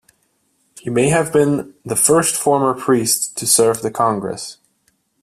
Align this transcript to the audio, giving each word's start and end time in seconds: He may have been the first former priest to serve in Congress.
He 0.79 0.89
may 0.89 1.09
have 1.09 1.31
been 1.31 1.75
the 1.85 1.95
first 1.95 2.35
former 2.35 2.73
priest 2.73 3.37
to 3.37 3.45
serve 3.45 3.85
in 3.85 3.93
Congress. 3.93 4.57